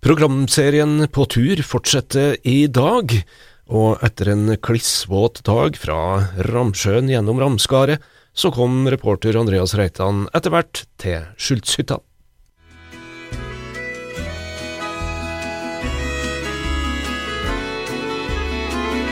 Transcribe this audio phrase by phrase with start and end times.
[0.00, 3.12] Programserien På tur fortsetter i dag,
[3.68, 5.96] og etter en klissvåt dag fra
[6.48, 8.00] Ramsjøen gjennom Ramskaret,
[8.32, 11.98] så kom reporter Andreas Reitan etter hvert til Skjultshytta.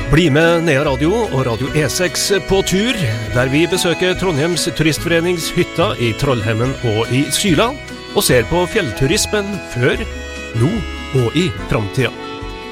[0.09, 2.97] Bli med Nea Radio og Radio E6 på tur,
[3.35, 7.75] der vi besøker Trondheims Turistforenings hytta i Trollhemmen og i Syla,
[8.17, 10.01] og ser på fjellturismen før,
[10.57, 10.71] nå
[11.21, 12.13] og i framtida.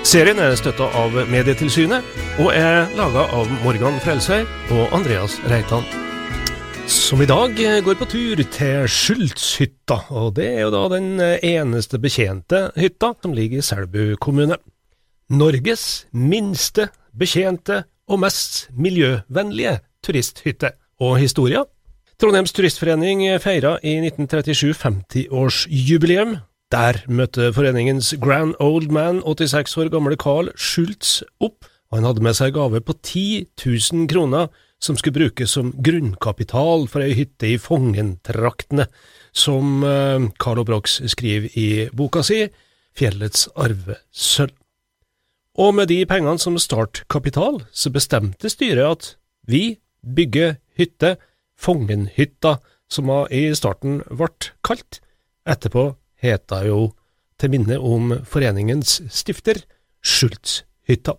[0.06, 2.04] Serien er støtta av Medietilsynet,
[2.38, 4.44] og er laga av Morgan Frelsøy
[4.76, 5.84] og Andreas Reitan.
[6.86, 11.98] Som i dag går på tur til Skjultshytta, og det er jo da den eneste
[11.98, 14.60] betjente hytta som ligger i Selbu kommune.
[15.34, 20.76] Norges minste betjente og mest miljøvennlige turisthytte.
[21.02, 21.66] Og historia?
[22.16, 26.38] Trondheims Turistforening feira i 1937 50-årsjubileum.
[26.74, 31.68] Der møtte foreningens grand old man, 86 år gamle Carl Schultz, opp.
[31.94, 34.48] Han hadde med seg gave på 10 000 kroner
[34.82, 38.88] som skulle brukes som grunnkapital for ei hytte i Fongentraktene,
[39.32, 42.42] som Carl Carlo Brox skriver i boka si
[42.96, 44.54] Fjellets arvesølv.
[45.56, 49.06] Og med de pengene som startkapital, så bestemte styret at
[49.48, 51.14] vi bygger hytte,
[51.56, 52.58] Fongenhytta,
[52.92, 54.28] som i starten ble
[54.66, 55.00] kalt.
[55.48, 56.92] Etterpå heta jo,
[57.36, 59.60] til minne om foreningens stifter,
[60.06, 61.16] Schultzhytta.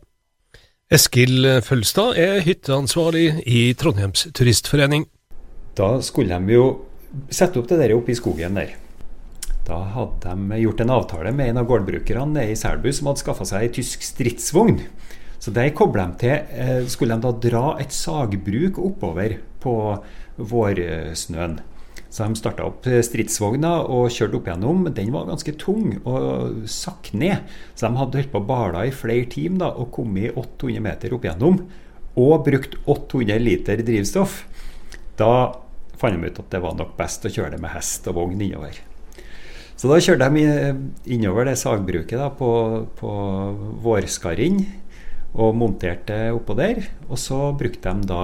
[0.88, 5.04] Eskil Følstad er hytteansvarlig i Trondheims Turistforening.
[5.78, 6.68] Da skulle de jo
[7.30, 8.74] sette opp det der oppe i skogen der.
[9.68, 13.48] Da hadde de gjort en avtale med en av gårdbrukerne i Selbu som hadde skaffa
[13.50, 14.80] seg ei tysk stridsvogn.
[15.44, 19.76] Så der kobla de til eh, Skulle de da dra et sagbruk oppover på
[20.38, 21.60] vårsnøen.
[22.10, 24.88] Så de starta opp stridsvogna og kjørte opp gjennom.
[24.96, 27.44] Den var ganske tung og sakk ned.
[27.76, 31.28] Så de hadde holdt på å bala i flere timer og kommet 800 meter opp
[31.28, 31.62] gjennom.
[32.18, 34.42] Og brukt 800 liter drivstoff.
[35.20, 35.32] Da
[35.98, 38.42] fant de ut at det var nok best å kjøre det med hest og vogn
[38.42, 38.80] innover.
[39.78, 40.46] Så da kjørte de
[41.14, 42.50] innover det sagbruket da, på,
[42.98, 43.12] på
[43.84, 44.64] vårskarring
[45.38, 46.82] og monterte oppå der.
[47.12, 48.24] Og så brukte de da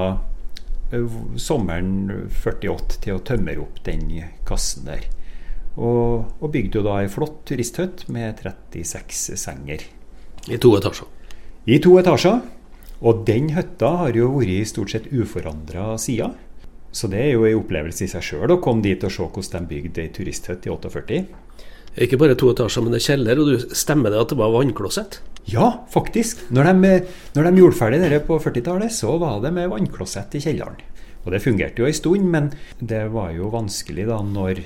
[1.41, 4.07] sommeren 48 til å tømme opp den
[4.47, 5.07] kassen der.
[5.73, 9.85] Og, og bygde jo da ei flott turisthytte med 36 senger.
[10.51, 11.09] I to etasjer?
[11.65, 12.43] I to etasjer.
[13.03, 16.37] Og den hytta har jo vært stort sett uforandra siden.
[16.93, 19.65] Så det er jo en opplevelse i seg sjøl å komme dit og se hvordan
[19.65, 21.23] de bygde ei turisthytte i 48.
[22.01, 24.53] Ikke bare to etasjer, men det er kjeller, og du stemmer det at det var
[24.55, 25.19] vannklosett?
[25.49, 26.41] Ja, faktisk.
[26.55, 26.93] Når de,
[27.35, 30.79] når de gjorde ferdig det på 40-tallet, så var det med vannklosett i kjelleren.
[31.23, 32.49] Og det fungerte jo en stund, men
[32.79, 34.63] det var jo vanskelig da når,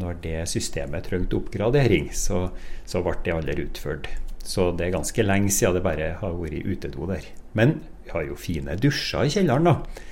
[0.00, 2.48] når det systemet trengte oppgradering, så,
[2.88, 4.08] så ble det aldri utført.
[4.42, 7.28] Så det er ganske lenge siden det bare har vært utedo der.
[7.58, 10.08] Men vi har jo fine dusjer i kjelleren, da.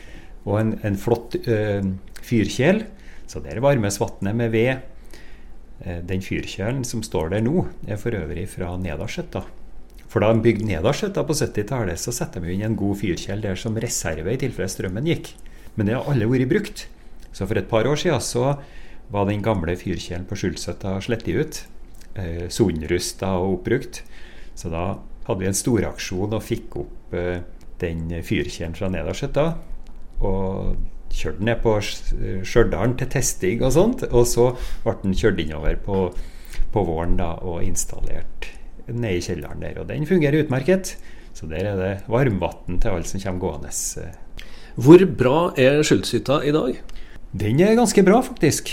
[0.46, 1.88] Og en, en flott øh,
[2.22, 2.84] fyrkjel.
[3.30, 4.86] Så der varmes vannet med ved.
[5.80, 9.44] Eh, den fyrkjelen som står der nå, er for øvrig fra Nedarsøtta.
[10.10, 13.56] For da de bygde Nedarsøtta på 70-tallet, så satte de inn en god fyrkjel der
[13.56, 15.32] som reserve i tilfelle strømmen gikk.
[15.76, 16.86] Men det har alle vært brukt.
[17.32, 18.56] Så for et par år siden så
[19.10, 21.62] var den gamle fyrkjelen på Skjulsøtta slettet ut.
[22.18, 24.02] Eh, Sonrusta og oppbrukt.
[24.58, 24.98] Så da
[25.28, 27.40] hadde vi en storaksjon og fikk opp eh,
[27.80, 29.46] den fyrkjelen fra Nedarsøtta.
[30.26, 30.74] Og
[31.10, 34.04] kjørte ned på Stjørdal til testing og sånt.
[34.10, 34.50] Og så
[34.84, 36.08] ble den kjørt innover på,
[36.74, 38.50] på våren da, og installert
[38.90, 39.80] ned i kjelleren der.
[39.82, 40.96] Og den fungerer utmerket.
[41.36, 44.10] Så der er det varmvann til alle som kommer gående.
[44.80, 46.78] Hvor bra er Skjuldshytta i dag?
[47.40, 48.72] Den er ganske bra, faktisk.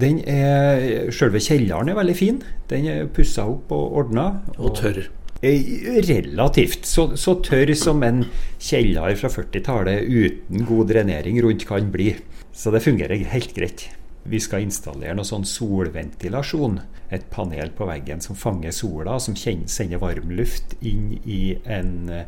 [0.00, 2.38] Den er, Selve kjelleren er veldig fin.
[2.70, 4.28] Den er pussa opp og ordna.
[4.56, 5.02] Og, og tørr.
[5.42, 6.86] Relativt.
[6.86, 8.22] Så, så, tørr som en
[8.62, 12.12] kjeller fra 40-tallet uten god drenering rundt kan bli.
[12.54, 13.88] Så det fungerer helt greit.
[14.22, 16.78] Vi skal installere noe sånn solventilasjon.
[17.12, 22.22] Et panel på veggen som fanger sola, som sender varmluft inn i en uh,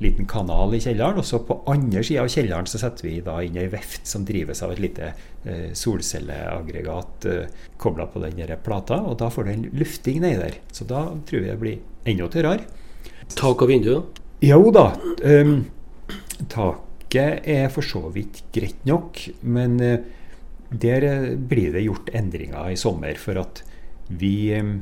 [0.00, 1.20] liten kanal i kjelleren.
[1.20, 4.24] Og så på andre sida av kjelleren så setter vi da inn ei veft som
[4.28, 9.02] drives av et lite eh, solcelleaggregat eh, kobla på den plata.
[9.04, 10.60] Og da får du en lufting nedi der.
[10.72, 12.64] Så da tror jeg det blir enda tørrere.
[13.36, 13.94] Tak og vindu?
[14.42, 14.86] Jo da.
[15.22, 15.66] Um,
[16.50, 19.98] taket er for så vidt greit nok, men uh,
[20.70, 23.18] der eh, blir det gjort endringer i sommer.
[23.20, 23.62] For at
[24.08, 24.78] vi um,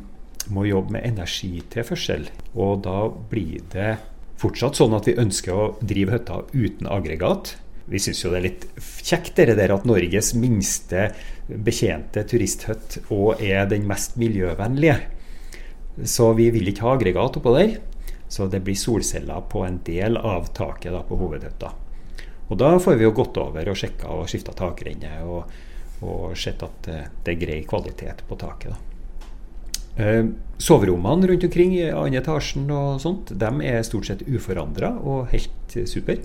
[0.55, 2.29] må jobbe med energitilførsel.
[2.55, 3.97] Og da blir det
[4.39, 7.57] fortsatt sånn at vi ønsker å drive hytta uten aggregat.
[7.89, 8.67] Vi syns jo det er litt
[9.01, 11.09] kjekt det der at Norges minste
[11.49, 14.99] betjente turisthytt òg er den mest miljøvennlige.
[16.05, 17.79] Så vi vil ikke ha aggregat oppå der.
[18.29, 21.73] Så det blir solceller på en del av taket da, på hovedhytta.
[22.49, 25.57] Og da får vi jo gått over og sjekka og skifta takrenne og,
[26.05, 26.93] og sett at
[27.25, 28.77] det er grei kvalitet på taket.
[28.77, 28.98] da.
[29.99, 30.25] Eh,
[30.63, 35.75] soverommene rundt omkring i andre etasjen og sånt, de er stort sett uforandra og helt
[35.91, 36.21] super.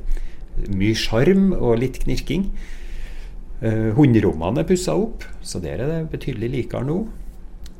[0.69, 2.51] Mye sjarm og litt knirking.
[3.63, 6.99] Eh, Hunderommene er pussa opp, så der er det betydelig likere nå.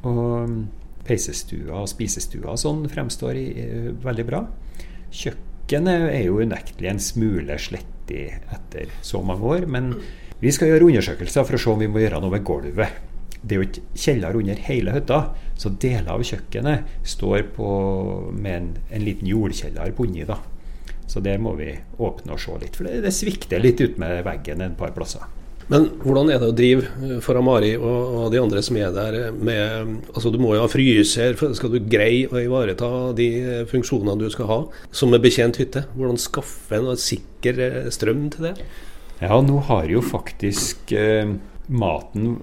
[0.10, 0.58] Og
[1.06, 3.48] peisestua og spisestua sånn fremstår i,
[4.04, 4.44] veldig bra.
[5.14, 9.94] Kjøkkenet er jo unektelig en smule slettig etter så mange år, men
[10.42, 13.13] vi skal gjøre undersøkelser for å se om vi må gjøre noe med gulvet.
[13.44, 15.20] Det er jo ikke kjeller under hele hytta,
[15.60, 17.70] så deler av kjøkkenet står på,
[18.32, 20.26] med en, en liten jordkjeller på inni.
[20.28, 20.40] da.
[21.08, 24.24] Så det må vi åpne og se litt, for det, det svikter litt ut med
[24.26, 25.28] veggen en par plasser.
[25.72, 29.30] Men hvordan er det å drive for Amari og, og, de andre som er der
[29.32, 33.30] med altså Du må jo ha fryser, skal du greie å ivareta de
[33.72, 34.60] funksjonene du skal ha
[34.92, 35.86] som er betjent hytte?
[35.96, 38.54] Hvordan skaffe en sikker eh, strøm til det?
[39.22, 41.38] Ja, nå har jo faktisk eh,
[41.72, 42.38] maten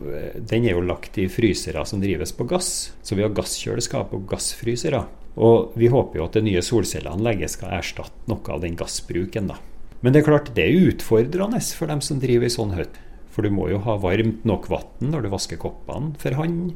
[0.49, 2.93] den er jo lagt i frysere som drives på gass.
[3.02, 5.05] Så vi har gasskjøleskap og gassfrysere.
[5.40, 9.52] Og vi håper jo at det nye solcelleanlegget skal erstatte noe av den gassbruken.
[9.52, 9.61] da.
[10.00, 13.06] Men det er klart det er utfordrende for dem som driver i sånn hytte.
[13.31, 16.73] For du må jo ha varmt nok vann når du vasker koppene for hånd.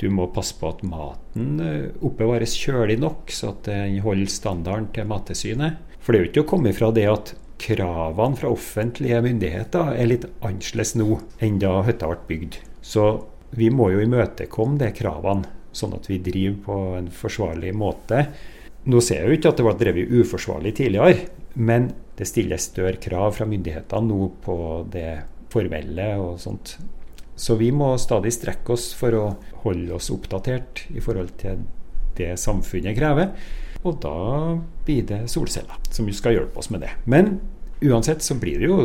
[0.00, 4.88] Du må passe på at maten eh, oppbevares kjølig nok, så at den holder standarden
[4.96, 5.78] til Mattilsynet.
[6.02, 10.08] For det er jo ikke å komme ifra det at kravene fra offentlige myndigheter er
[10.10, 12.58] litt annerledes nå enn da hytta ble bygd.
[12.82, 13.06] Så
[13.56, 18.26] vi må jo imøtekomme de kravene, sånn at vi driver på en forsvarlig måte.
[18.88, 22.98] Nå ser jeg jo ikke at det var drevet uforsvarlig tidligere, men det stilles større
[23.00, 24.56] krav fra myndighetene nå på
[24.92, 25.22] det
[25.52, 26.76] formelle og sånt.
[27.36, 29.24] Så vi må stadig strekke oss for å
[29.64, 31.62] holde oss oppdatert i forhold til
[32.18, 33.32] det samfunnet krever.
[33.82, 34.16] Og da
[34.86, 36.92] blir det solceller som skal hjelpe oss med det.
[37.10, 37.38] Men
[37.88, 38.78] uansett så blir det jo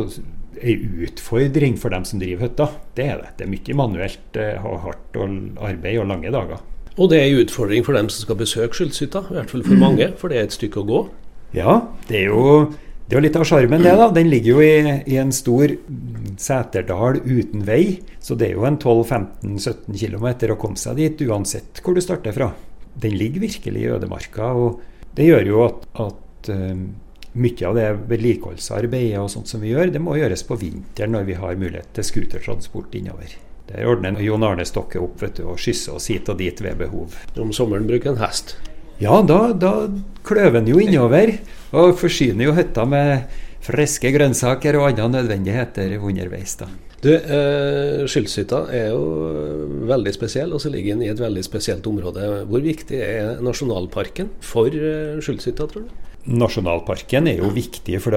[0.58, 0.74] ei
[1.06, 2.66] utfordring for dem som driver hytta.
[2.98, 3.30] Det er det.
[3.38, 6.66] Det er mye manuelt eh, og hardt arbeid og lange dager.
[6.98, 9.78] Og det er en utfordring for dem som skal besøke Skyldshytta, i hvert fall for
[9.78, 11.02] mange, for det er et stykke å gå.
[11.54, 12.46] Ja, det er jo
[13.08, 13.92] det er jo litt av sjarmen, det.
[13.96, 14.10] da.
[14.12, 15.72] Den ligger jo i, i, en stor
[16.36, 18.02] seterdal uten vei.
[18.20, 22.36] Så det er jo en 12-15-17 km å komme seg dit, uansett hvor du starter
[22.36, 22.50] fra.
[23.00, 24.50] Den ligger virkelig i ødemarka.
[24.52, 24.82] og
[25.16, 26.82] Det gjør jo at, at um,
[27.34, 31.28] mye av det vedlikeholdsarbeidet og sånt som vi gjør, det må gjøres på vinteren når
[31.28, 33.36] vi har mulighet til scootertransport innover.
[33.68, 36.80] Der ordner Jon Arne Stokke opp vet du, og skysser oss hit og dit ved
[36.80, 37.18] behov.
[37.36, 38.56] Om sommeren bruker en hest?
[38.98, 39.72] Ja, da, da
[40.26, 41.36] kløver en jo innover.
[41.76, 43.28] Og forsyner jo hytta med
[43.62, 46.56] friske grønnsaker og andre nødvendigheter underveis.
[46.56, 46.70] da.
[46.98, 51.86] Du, eh, Skyldshytta er jo veldig spesiell, og så ligger den i et veldig spesielt
[51.86, 52.24] område.
[52.48, 56.07] Hvor viktig er nasjonalparken for eh, Skyldshytta, tror du?
[56.28, 58.12] Nasjonalparken er jo viktig, for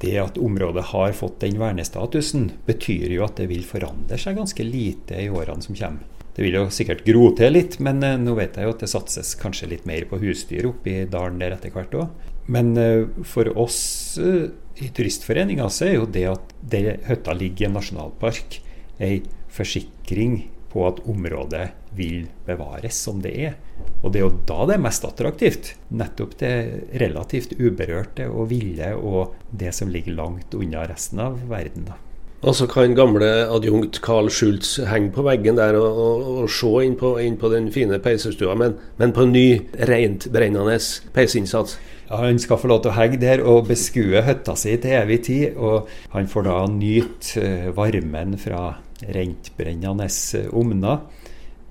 [0.00, 4.64] det at området har fått den vernestatusen, betyr jo at det vil forandre seg ganske
[4.64, 6.08] lite i årene som kommer.
[6.32, 8.88] Det vil jo sikkert gro til litt, men eh, nå vet jeg jo at det
[8.88, 12.30] satses kanskje litt mer på husdyr oppe i dalen der etter hvert òg.
[12.48, 14.48] Men eh, for oss eh,
[14.80, 18.62] i Turistforeninga så er jo det at det hytta ligger i en nasjonalpark,
[19.02, 19.20] ei
[19.52, 21.66] forsikring på at området
[21.96, 23.58] vil bevares som det er.
[24.02, 25.74] Og det er jo da det er mest attraktivt.
[25.92, 26.54] Nettopp det
[27.02, 31.90] relativt uberørte og ville og det som ligger langt unna resten av verden.
[31.90, 31.98] da.
[32.42, 36.70] Og så kan gamle adjunkt Carl Schultz henge på veggen der og, og, og se
[36.82, 39.46] inn på, inn på, den fine peisestua, men, men på ny,
[39.86, 40.74] rent brennende
[41.14, 41.76] peisinnsats.
[42.08, 45.20] Ja, Han skal få lov til å henge der og beskue hytta si til evig
[45.28, 45.54] tid.
[45.54, 48.72] Og han får da nyte eh, varmen fra
[49.08, 50.08] rentbrennende
[50.52, 51.04] ovner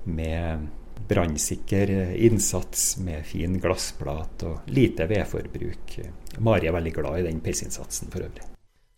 [0.04, 0.68] med
[1.12, 5.98] brannsikker innsats med fin glassplate og lite vedforbruk.
[6.40, 8.48] Mari er veldig glad i den peisinnsatsen for øvrig.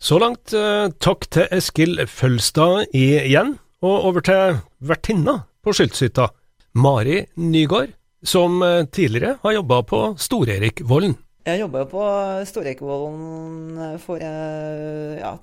[0.03, 6.27] Så langt eh, takk til Eskil Følstad igjen, og over til vertinna på Skyldshytta,
[6.75, 11.15] Mari Nygaard, som eh, tidligere har jobba på Stor-Erik-Vollen.
[11.43, 12.03] Jeg jobba på
[12.47, 14.21] Stor-Erik-Vollen eh, for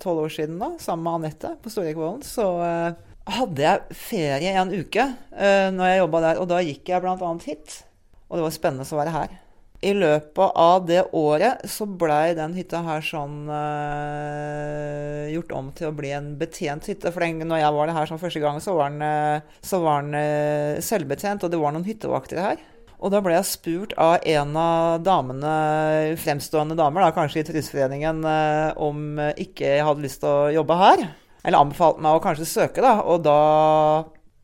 [0.01, 2.23] tolv ja, år siden, da, sammen med Anette på Stor-Erik-Vollen.
[2.25, 2.47] Så
[3.29, 7.31] hadde jeg ferie en uke uh, når jeg jobba der, og da gikk jeg bl.a.
[7.45, 7.77] hit.
[8.31, 9.39] Og det var spennende å være her
[9.81, 15.89] i løpet av det året så blei den hytta her sånn uh, gjort om til
[15.89, 17.09] å bli en betjent hytte.
[17.09, 20.05] For den, når jeg var det her sånn første gang, så var den, så var
[20.05, 22.61] den uh, selvbetjent, og det var noen hyttevakter her.
[23.01, 25.53] Og da ble jeg spurt av en av damene,
[26.21, 28.21] fremstående damer, da, kanskje i Turistforeningen,
[28.77, 31.07] om ikke jeg hadde lyst til å jobbe her.
[31.41, 32.99] Eller anbefalte meg å kanskje søke, da.
[33.01, 33.39] Og da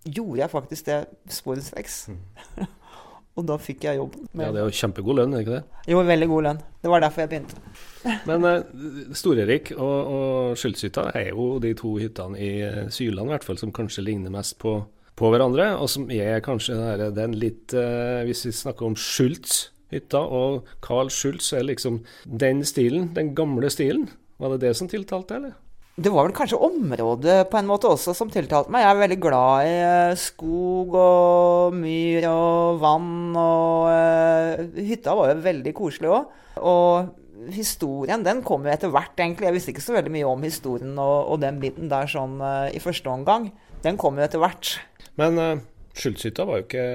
[0.07, 0.97] gjorde jeg faktisk det
[1.37, 1.99] sporenstreks.
[2.09, 2.65] Mm.
[3.37, 4.25] Og da fikk jeg jobben.
[4.33, 5.81] Ja, Det er jo kjempegod lønn, er ikke det?
[5.91, 6.61] Jo, veldig god lønn.
[6.81, 7.59] Det var derfor jeg begynte.
[8.29, 13.35] Men Stor Erik og, og Skjøldshytta er jo de to hyttene i eh, Syland i
[13.35, 14.79] hvert fall som kanskje ligner mest på,
[15.17, 16.77] på hverandre, og som er kanskje
[17.15, 23.11] den, litt eh, Hvis vi snakker om Schultz-hytta og Carl Schultz, er liksom den stilen,
[23.17, 24.11] den gamle stilen.
[24.37, 25.55] Var det det som tiltalte, eller?
[25.97, 28.83] Det var vel kanskje området på en måte også som tiltalte meg.
[28.83, 35.31] Jeg er veldig glad i eh, skog og myr og vann, og uh, hytta var
[35.31, 36.35] jo veldig koselig òg.
[36.61, 39.49] Og historien den kom jo etter hvert, egentlig.
[39.49, 42.37] Jeg visste ikke så veldig mye om historien og, og den biten der sånn
[42.69, 43.49] i første omgang.
[43.81, 44.75] Den kom jo etter hvert.
[45.17, 45.63] Men uh,
[45.97, 46.87] Skjuldshytta var jo ikke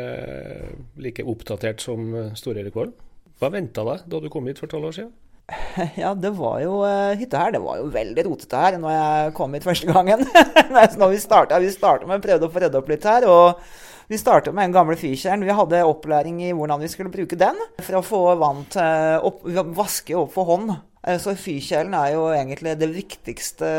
[1.03, 2.95] like oppdatert som Stor-Erik Vold.
[3.43, 5.13] Hva venta deg da du kom hit for tolv år siden?
[6.03, 7.57] Ja, det var jo uh, hytta her.
[7.57, 10.23] Det var jo veldig rotete her når jeg kom hit første gangen.
[11.03, 13.27] når vi starta, vi starta med å prøve å få rydda opp litt her.
[13.31, 13.65] og
[14.13, 15.45] vi starta med den gamle fyrkjelen.
[15.47, 19.45] Vi hadde opplæring i hvordan vi skulle bruke den for å få vann til opp,
[19.73, 20.75] vaske opp for hånd.
[21.07, 23.71] Eh, så fyrkjelen er jo egentlig det viktigste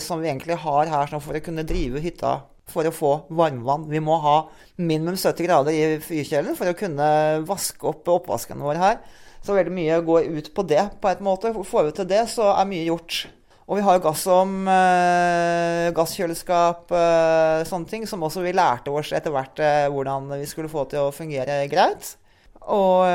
[0.00, 2.38] som vi egentlig har her for å kunne drive hytta
[2.70, 3.88] for å få varmvann.
[3.90, 4.36] Vi må ha
[4.78, 7.10] minimum 70 grader i fyrkjelen for å kunne
[7.48, 9.02] vaske opp oppvasken vår her.
[9.44, 11.52] Så veldig mye går ut på det, på en måte.
[11.52, 13.24] Får vi til det, så er mye gjort.
[13.70, 19.30] Og vi har gassom, eh, gasskjøleskap, eh, sånne ting, som også vi lærte oss etter
[19.30, 22.16] hvert eh, hvordan vi skulle få til å fungere greit.
[22.66, 23.06] Og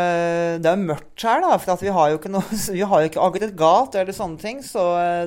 [0.59, 2.41] det er mørkt her, da, for vi har jo ikke noe,
[2.91, 4.63] har jo ikke aggregat eller sånne ting.
[4.63, 4.81] Så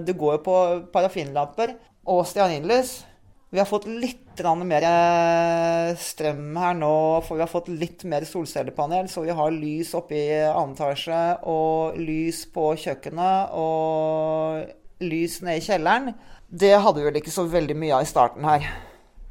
[0.05, 0.57] det går jo på
[0.93, 1.77] parafinlamper
[2.09, 3.05] og stearinlys.
[3.49, 4.25] Vi har fått litt
[4.61, 6.93] mer eh, strøm her nå,
[7.25, 9.09] for vi har fått litt mer solcellepanel.
[9.09, 14.69] Så vi har lys oppe i annen etasje, og lys på kjøkkenet og
[15.01, 16.13] lys nede i kjelleren.
[16.49, 18.69] Det hadde vi vel ikke så veldig mye av i starten her.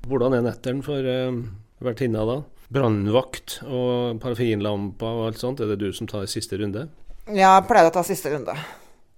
[0.09, 1.37] Hvordan er netteren for uh,
[1.85, 2.39] vertinna da?
[2.73, 6.87] Brannvakt og parafinlampa og alt sånt, er det du som tar siste runde?
[7.27, 8.57] Ja, jeg pleier å ta siste runde.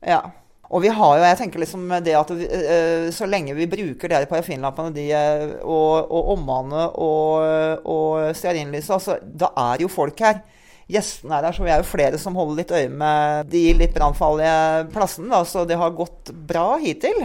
[0.05, 0.21] Ja.
[0.69, 4.11] Og vi har jo, jeg tenker liksom det at vi, uh, så lenge vi bruker
[4.11, 10.21] de parafinlampene de, uh, og, og omvannet og, og stearinlyset, altså, da er jo folk
[10.21, 10.43] her.
[10.89, 13.93] Gjestene er her, så vi er jo flere som holder litt øye med de litt
[13.93, 15.29] brannfarlige plassene.
[15.33, 17.21] Da, så det har gått bra hittil.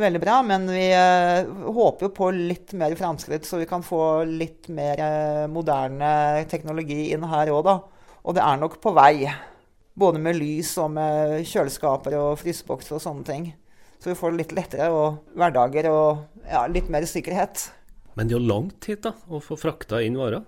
[0.00, 0.38] Veldig bra.
[0.48, 5.04] Men vi håper jo på litt mer framskritt, så vi kan få litt mer
[5.52, 6.12] moderne
[6.48, 7.76] teknologi inn her òg, da.
[8.24, 9.28] Og det er nok på vei.
[9.98, 13.50] Både med lys og med kjøleskaper og frysebokser og sånne ting.
[14.00, 17.68] Så vi får det litt lettere og hverdager og ja, litt mer sikkerhet.
[18.16, 20.42] Men det er jo langt hit, da, å få frakta inn varer?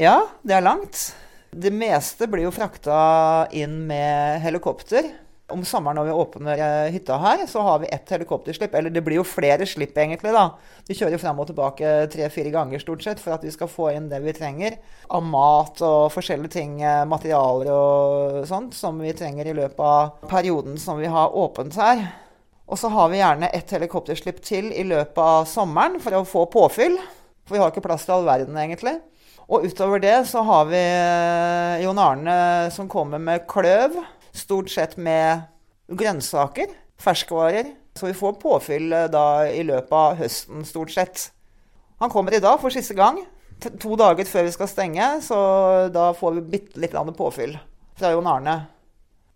[0.00, 1.10] Ja, det er langt.
[1.52, 5.10] Det meste blir jo frakta inn med helikopter
[5.52, 8.74] om sommeren når vi åpner eh, hytta her, så har vi ett helikopterslipp.
[8.74, 10.32] Eller det blir jo flere slipp, egentlig.
[10.34, 10.48] da.
[10.88, 14.08] Vi kjører fram og tilbake tre-fire ganger stort sett for at vi skal få inn
[14.10, 14.78] det vi trenger
[15.12, 20.28] av mat og forskjellige ting, eh, materialer og sånt, som vi trenger i løpet av
[20.32, 22.06] perioden som vi har åpent her.
[22.72, 26.46] Og så har vi gjerne ett helikopterslipp til i løpet av sommeren for å få
[26.52, 26.96] påfyll.
[27.44, 29.00] For vi har ikke plass til all verden, egentlig.
[29.52, 32.36] Og utover det så har vi eh, Jon Arne
[32.72, 33.98] som kommer med kløv.
[34.32, 35.44] Stort sett med
[35.92, 37.74] grønnsaker, ferskvarer.
[37.94, 41.28] Så vi får påfyll eh, da i løpet av høsten, stort sett.
[42.00, 43.20] Han kommer i dag for siste gang.
[43.62, 45.38] To dager før vi skal stenge, så
[45.92, 47.58] da får vi bitte litt påfyll
[47.98, 48.56] fra Jon Arne.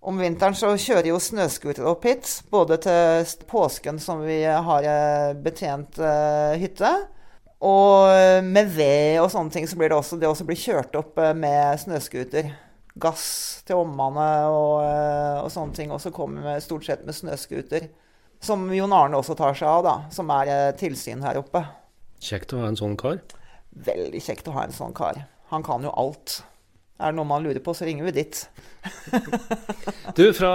[0.07, 5.37] Om vinteren så kjører jo snøscooter opp hit, både til påsken som vi har eh,
[5.43, 6.91] betjent uh, hytte,
[7.67, 11.17] og med ved og sånne ting så blir det også, det også blir kjørt opp
[11.39, 12.51] med snøscooter
[13.01, 13.27] gass
[13.69, 15.93] til ommannet og, eh, og, sånne ting.
[15.95, 17.89] Og så kommer vi stort sett med snøscooter.
[18.43, 19.95] Som Jon Arne også tar seg av, da.
[20.13, 21.65] Som er eh, tilsyn her oppe.
[22.23, 23.21] Kjekt å ha en sånn kar.
[23.87, 25.27] Veldig kjekt å ha en sånn kar.
[25.53, 26.41] Han kan jo alt.
[26.97, 28.39] Er det noe man lurer på, så ringer vi dit.
[30.17, 30.53] du, fra,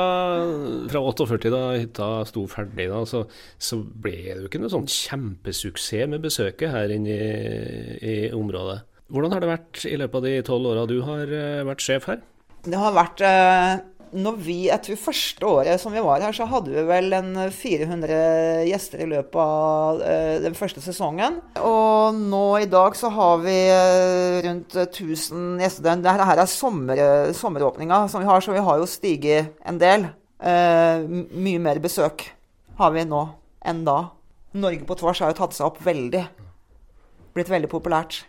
[0.89, 3.27] fra 48, da hytta sto ferdig, da, så,
[3.61, 7.29] så, ble det jo ikke noe sånn kjempesuksess med besøket her inne i,
[8.01, 8.79] i området.
[9.11, 12.09] Hvordan har det vært i løpet av de tolv åra du har eh, vært sjef
[12.09, 12.23] her?
[12.61, 13.79] Det har vært eh,
[14.21, 17.31] når vi, Jeg tror første året som vi var her, så hadde vi vel en
[17.55, 21.39] 400 gjester i løpet av eh, den første sesongen.
[21.57, 23.55] Og nå i dag så har vi
[24.45, 25.87] rundt 1000 gjester.
[26.03, 27.03] Dette her er sommer,
[27.37, 30.09] sommeråpninga som vi har, så vi har jo stiget en del.
[30.41, 32.23] mye mer besøk
[32.79, 33.21] har vi nå
[33.61, 33.99] enn da.
[34.57, 36.23] Norge på tvers har jo tatt seg opp veldig.
[37.35, 38.25] Blitt veldig populært.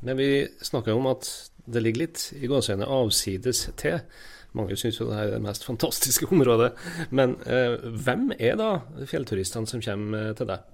[0.00, 1.26] Men vi snakker jo om at
[1.68, 4.00] det ligger litt i gåseøynene avsides til.
[4.56, 6.72] Mange syns jo det er det mest fantastiske området.
[7.14, 8.72] Men eh, hvem er da
[9.08, 10.66] fjellturistene som kommer til deg?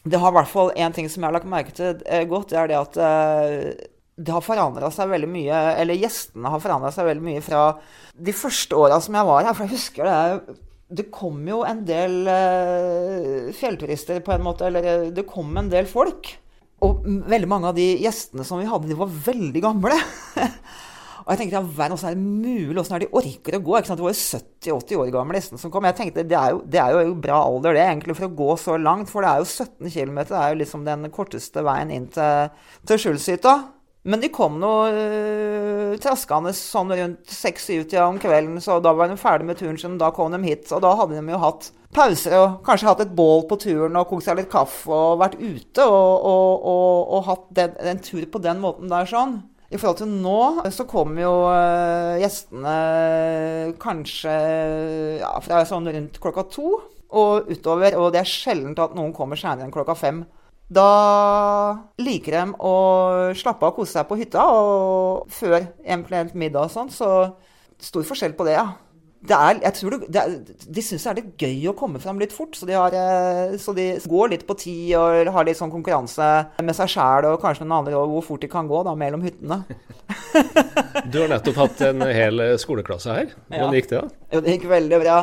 [0.00, 2.52] Det har i hvert fall én ting som jeg har lagt merke til eh, godt.
[2.52, 3.88] Det er det at eh,
[4.20, 7.62] det har forandra seg veldig mye, eller gjestene har forandra seg veldig mye fra
[8.20, 9.56] de første åra som jeg var her.
[9.56, 10.58] For jeg husker det
[11.00, 12.16] Det kom jo en del
[13.56, 14.66] fjellturister, på en måte.
[14.68, 16.34] Eller eh, det kom en del folk.
[16.86, 19.96] Og veldig mange av de gjestene som vi hadde, de var veldig gamle.
[21.24, 22.78] og jeg tenkte, ja, Åssen er det mulig?
[22.80, 23.74] Åssen er de orker å gå?
[23.76, 24.00] Ikke sant?
[24.00, 25.88] Det var jo 70-80 år gamle gjestene som kom.
[25.90, 28.56] Jeg tenkte, det er, jo, det er, jo, bra alder det, egentlig, for å gå
[28.62, 29.12] så langt.
[29.12, 30.22] For det er jo 17 km.
[30.32, 33.58] Det er jo liksom den korteste veien inn til, til Skjulshytta.
[34.02, 39.18] Men de kom nå uh, traskende sånn rundt seks-syv-tida om kvelden, så da var de
[39.20, 39.98] ferdig med turen sin.
[40.00, 43.14] Da kom de hit, og da hadde de jo hatt pauser og kanskje hatt et
[43.18, 47.24] bål på turen og kokt seg litt kaffe og vært ute og, og, og, og
[47.26, 49.40] hatt den, en tur på den måten der sånn.
[49.70, 54.32] I forhold til nå så kommer jo uh, gjestene kanskje
[55.20, 56.72] ja, fra sånn rundt klokka to
[57.10, 60.24] og utover, og det er sjelden at noen kommer senere enn klokka fem.
[60.70, 60.90] Da
[61.98, 62.74] liker de å
[63.34, 67.10] slappe av og kose seg på hytta, og før eventuelt middag og sånn, så
[67.82, 68.68] stor forskjell på det, ja.
[69.20, 72.00] Det er, jeg tror det, det er, de syns det er litt gøy å komme
[72.00, 75.44] fram litt fort, så de, har, eh, så de går litt på tid og har
[75.44, 76.28] litt sånn konkurranse
[76.64, 79.26] med seg sjæl og kanskje noen andre og hvor fort de kan gå da, mellom
[79.26, 79.60] hyttene.
[81.12, 83.36] du har nettopp hatt en hel skoleklasse her.
[83.50, 84.00] Hvordan gikk det?
[84.00, 84.24] da?
[84.32, 85.20] Jo, det gikk veldig bra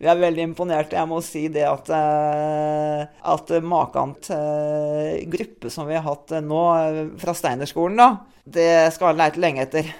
[0.00, 0.96] vi er veldig imponerte.
[0.98, 6.44] Jeg må si det at, eh, at maken til gruppe som vi har hatt eh,
[6.44, 8.08] nå eh, fra Steinerskolen, da,
[8.44, 9.92] det skal leite lenge etter.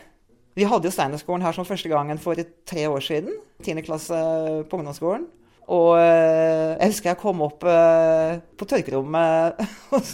[0.55, 3.39] Vi hadde jo Steinerskolen her som første gangen for tre år siden.
[3.65, 4.19] Tiende klasse
[4.69, 5.27] på ungdomsskolen.
[5.73, 9.63] Og eh, jeg husker jeg kom opp eh, på tørkerommet,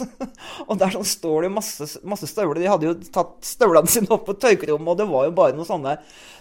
[0.69, 2.61] og der sånn står det masse, masse støvler.
[2.61, 5.67] De hadde jo tatt støvlene sine opp på tørkerommet, og det var jo bare noen
[5.67, 5.97] sånne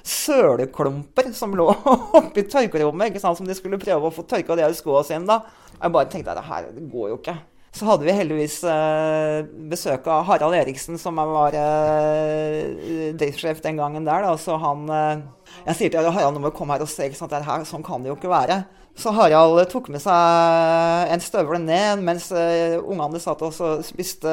[0.06, 1.66] søleklumper som lå
[2.22, 5.26] oppi tørkerommet, ikke sant, som de skulle prøve å få tørka de skoene sine.
[5.26, 5.42] da.
[5.80, 7.38] Jeg bare tenkte at det her går jo ikke.
[7.74, 11.54] Så hadde vi heldigvis eh, besøk av Harald Eriksen, som var
[13.18, 14.26] driftssjef den gangen der.
[14.26, 14.34] Da.
[14.38, 14.86] Så han
[15.66, 17.66] Jeg sier til Harald nå må du komme her og se, ikke sant, det her,
[17.66, 18.62] sånn kan det jo ikke være.
[18.98, 23.54] Så Harald tok med seg en støvel ned mens uh, ungene satt og
[23.86, 24.32] spiste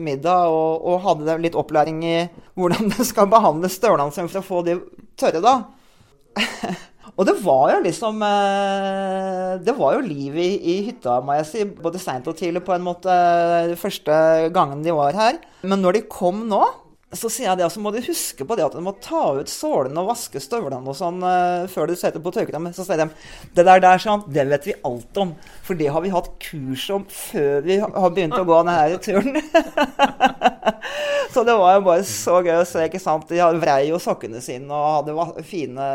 [0.00, 2.16] middag og, og, hadde litt opplæring i
[2.58, 4.78] hvordan det skal behandle støvlene sine for å få de
[5.18, 5.54] tørre, da.
[7.18, 8.20] og det var jo liksom
[9.64, 11.64] Det var jo liv i, i, hytta, må jeg si.
[11.66, 13.14] Både seint og tidlig, på en måte,
[13.80, 14.18] første
[14.54, 15.40] gangen de var her.
[15.62, 16.62] Men når de kom nå
[17.16, 19.48] så sier jeg det, så må du huske på det at du må ta ut
[19.48, 22.76] sålene og vaske støvlene og sånn uh, før du setter på tørkerommet.
[22.76, 23.06] Så sier de
[23.56, 25.32] det der, der sånn, det vet vi alt om,
[25.64, 29.40] for det har vi hatt kurs om før vi har begynt å gå denne turen.
[31.32, 32.84] så det var jo bare så gøy å se.
[32.90, 33.32] ikke sant?
[33.32, 35.90] De vrei jo sokkene sine og hadde fine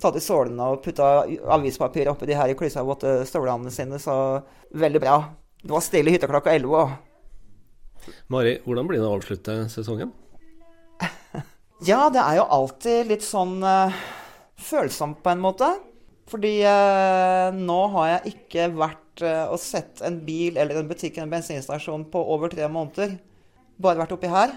[0.00, 4.40] Tatt i sålene og putta avispapir oppi de her i klissavåte støvlene sine, så
[4.72, 5.20] veldig bra.
[5.60, 6.86] Det var stille i hytta klokka elleve.
[8.32, 10.14] Mari, hvordan blir det å avslutte sesongen?
[11.84, 13.92] Ja, det er jo alltid litt sånn uh,
[14.56, 15.68] følsomt på en måte.
[16.30, 21.18] Fordi uh, nå har jeg ikke vært uh, og sett en bil eller en butikk
[21.18, 23.18] eller en bensinstasjon på over tre måneder.
[23.76, 24.56] Bare vært oppi her.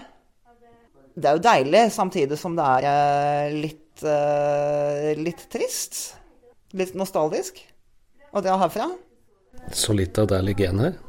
[1.20, 4.04] Det er jo deilig, samtidig som det er litt,
[5.20, 5.98] litt trist.
[6.72, 7.58] Litt nostalgisk
[8.32, 8.86] å dra herfra.
[9.76, 11.00] Så litt av det ligger igjen her?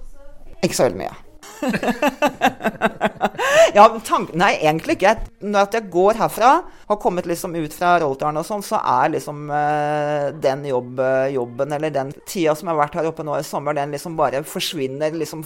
[0.59, 1.30] Ikke så veldig mye.
[3.77, 5.15] ja, tanken, Nei, egentlig ikke.
[5.45, 6.51] Når jeg går herfra,
[6.89, 10.95] har kommet liksom ut fra Roltaren og sånn, så er liksom uh, den jobb,
[11.33, 14.13] jobben, eller den tida som jeg har vært her oppe nå i sommer, den liksom
[14.19, 15.39] bare forsvinner liksom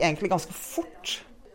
[0.00, 1.06] egentlig ganske fort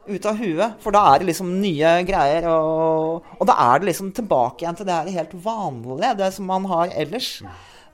[0.05, 0.79] ut av huet.
[0.83, 4.77] For da er det liksom nye greier, og, og da er det liksom tilbake igjen
[4.79, 7.29] til det her helt vanlige, det som man har ellers.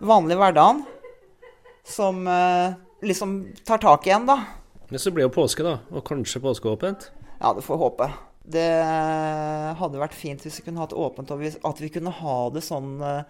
[0.02, 0.78] Vanlig hverdagen.
[1.88, 2.74] Som uh,
[3.06, 4.38] liksom tar tak igjen, da.
[4.92, 5.78] Men så blir jo påske, da.
[5.96, 7.08] Og kanskje påskeåpent?
[7.40, 8.10] Ja, det får håpe.
[8.52, 8.68] Det
[9.80, 12.98] hadde vært fint hvis vi kunne hatt åpent, og at vi kunne ha det sånn
[13.06, 13.22] eh,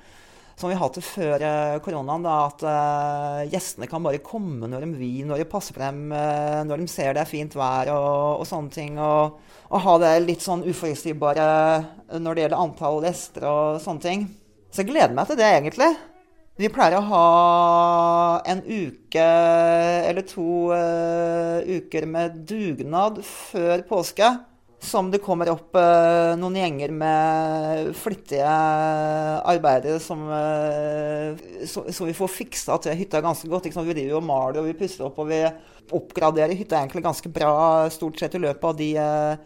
[0.57, 2.25] som vi har hatt før eh, koronaen.
[2.25, 6.03] Da, at uh, gjestene kan bare komme når de vil, når de passer på dem,
[6.13, 8.97] uh, når de ser det er fint vær og, og sånne ting.
[9.01, 9.37] Og,
[9.69, 11.47] og, ha det litt sånn uforutsigbare
[12.17, 14.29] når det gjelder antall gjester og sånne ting.
[14.73, 15.93] Så jeg gleder meg til det, egentlig.
[16.59, 17.25] Vi pleier å ha
[18.51, 24.27] en uke eller to uh, uker med dugnad før påske.
[24.81, 32.17] Som det kommer opp uh, noen gjenger med flittige arbeidere som, uh, som, som vi
[32.17, 33.69] får fiksa til hytta ganske godt.
[33.71, 35.43] Vi driver og maler og vi pusser opp og vi
[35.95, 37.53] oppgraderer hytta egentlig ganske bra
[37.93, 38.91] stort sett i løpet av de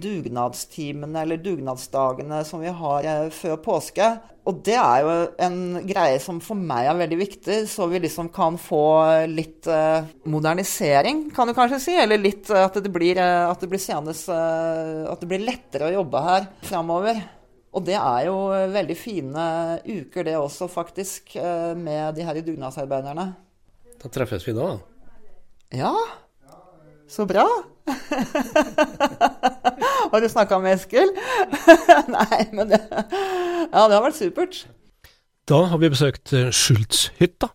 [0.02, 4.16] dugnadstimene eller dugnadsdagene som vi har før påske.
[4.46, 5.58] Og det er jo en
[5.90, 8.82] greie som for meg er veldig viktig, så vi liksom kan få
[9.32, 11.96] litt eh, modernisering, kan du kanskje si.
[11.98, 15.90] Eller litt uh, at det blir, uh, at det blir senest, At det blir lettere
[15.90, 17.24] å jobbe her framover.
[17.76, 18.38] Og det er jo
[18.72, 19.48] veldig fine
[19.82, 21.34] uker, det også, faktisk,
[21.76, 23.26] med de her dugnadsarbeiderne.
[24.00, 24.70] Da treffes vi da.
[25.76, 25.92] Ja.
[27.08, 27.46] Så bra.
[30.12, 31.12] har du snakka med Eskil?
[32.16, 34.64] Nei, men det Ja, det har vært supert.
[35.46, 37.52] Da har vi besøkt eh, Schultz-hytta.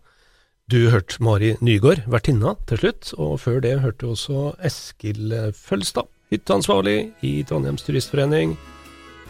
[0.71, 5.49] Du hørte Mari Nygaard, vertinna, til slutt, og før det hørte du også Eskil eh,
[5.51, 8.55] Følstad, hytteansvarlig i Trondheims Turistforening.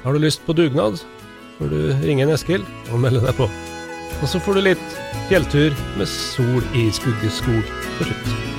[0.04, 1.02] Har du lyst på dugnad,
[1.58, 3.50] får du ringe en Eskil og melde deg på.
[4.22, 4.88] Og så får du litt
[5.32, 8.51] fjelltur med sol i skuggeskog til slutt.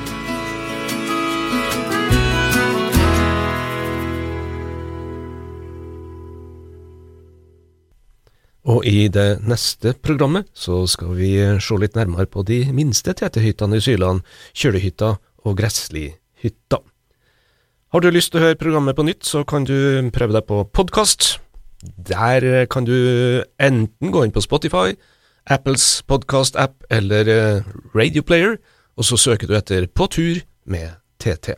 [8.82, 13.78] Og i det neste programmet så skal vi se litt nærmere på de minste tetehyttene
[13.78, 14.24] i Syland,
[14.58, 15.12] Kjølehytta
[15.46, 16.80] og Gresslihytta.
[17.94, 20.64] Har du lyst til å høre programmet på nytt, så kan du prøve deg på
[20.74, 21.36] podkast.
[22.10, 22.98] Der kan du
[23.62, 24.98] enten gå inn på Spotify,
[25.46, 28.58] Apples podkast-app eller Radio Radioplayer,
[28.98, 31.54] og så søker du etter På tur med TT.